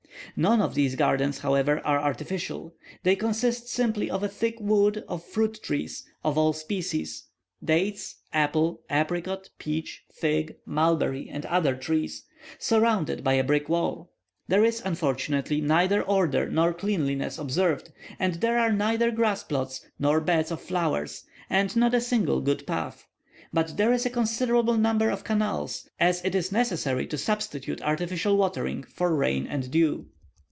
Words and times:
None 0.37 0.61
of 0.61 0.75
these 0.75 0.95
gardens, 0.95 1.39
however, 1.39 1.85
are 1.85 1.99
artificial; 1.99 2.73
they 3.03 3.17
consist 3.17 3.67
simply 3.67 4.09
of 4.09 4.23
a 4.23 4.29
thick 4.29 4.55
wood 4.61 5.03
of 5.09 5.25
fruit 5.25 5.59
trees, 5.61 6.05
of 6.23 6.37
all 6.37 6.53
species 6.53 7.25
(dates, 7.61 8.15
apple, 8.31 8.81
apricot, 8.89 9.49
peach, 9.57 10.05
fig, 10.09 10.55
mulberry, 10.65 11.27
and 11.29 11.45
other 11.47 11.75
trees), 11.75 12.23
surrounded 12.59 13.25
by 13.25 13.33
a 13.33 13.43
brick 13.43 13.67
wall. 13.67 14.13
There 14.47 14.63
is, 14.63 14.81
unfortunately, 14.85 15.59
neither 15.59 16.01
order 16.01 16.49
nor 16.49 16.73
cleanliness 16.73 17.37
observed, 17.37 17.91
and 18.17 18.35
there 18.35 18.57
are 18.57 18.71
neither 18.71 19.11
grass 19.11 19.43
plots 19.43 19.85
nor 19.99 20.21
beds 20.21 20.49
of 20.49 20.61
flowers, 20.61 21.25
and 21.49 21.75
not 21.75 21.93
a 21.93 21.99
single 21.99 22.39
good 22.39 22.65
path; 22.65 23.05
but 23.51 23.75
there 23.75 23.91
is 23.91 24.05
a 24.05 24.09
considerable 24.09 24.77
number 24.77 25.09
of 25.09 25.25
canals, 25.25 25.89
as 25.99 26.23
it 26.23 26.33
is 26.35 26.53
necessary 26.53 27.05
to 27.07 27.17
substitute 27.17 27.81
artificial 27.81 28.37
watering 28.37 28.81
for 28.83 29.13
rain 29.13 29.45
and 29.45 29.69
dew. 29.69 30.07